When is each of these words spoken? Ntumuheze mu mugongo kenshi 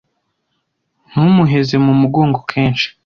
Ntumuheze 1.09 1.75
mu 1.85 1.93
mugongo 2.01 2.39
kenshi 2.51 2.87